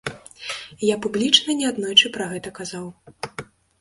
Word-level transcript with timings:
Я 0.87 0.95
публічна 1.05 1.55
неаднойчы 1.59 2.13
пра 2.17 2.25
гэта 2.33 2.55
казаў. 2.61 2.85